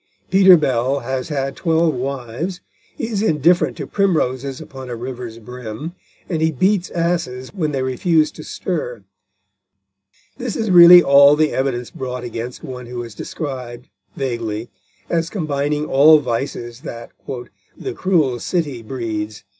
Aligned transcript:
Peter 0.31 0.57
Bell 0.57 1.01
has 1.01 1.29
had 1.29 1.55
twelve 1.55 1.93
wives, 1.93 2.59
he 2.97 3.05
is 3.07 3.21
indifferent 3.21 3.77
to 3.77 3.85
primroses 3.85 4.59
upon 4.59 4.89
a 4.89 4.95
river's 4.95 5.37
brim, 5.37 5.93
and 6.27 6.41
he 6.41 6.51
beats 6.51 6.89
asses 6.89 7.53
when 7.53 7.71
they 7.71 7.83
refuse 7.83 8.31
to 8.31 8.41
stir. 8.43 9.03
This 10.39 10.55
is 10.55 10.71
really 10.71 11.03
all 11.03 11.35
the 11.35 11.51
evidence 11.51 11.91
brought 11.91 12.23
against 12.23 12.63
one 12.63 12.87
who 12.87 13.03
is 13.03 13.13
described, 13.13 13.89
vaguely, 14.15 14.71
as 15.07 15.29
combining 15.29 15.85
all 15.85 16.17
vices 16.17 16.79
that 16.81 17.11
"the 17.77 17.93
cruel 17.93 18.39
city 18.39 18.81
breeds." 18.81 19.43